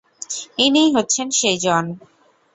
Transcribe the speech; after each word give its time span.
ইনিই 0.57 0.89
হচ্ছেন 0.95 1.27
সেইজন! 1.31 1.85